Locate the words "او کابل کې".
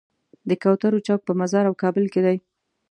1.69-2.21